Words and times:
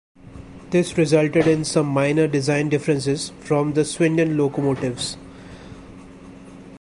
This 0.71 0.97
resulted 0.97 1.45
in 1.45 1.63
some 1.63 1.85
minor 1.85 2.25
design 2.27 2.69
differences 2.69 3.29
from 3.39 3.73
the 3.73 3.85
Swindon 3.85 4.35
locomotives. 4.35 5.15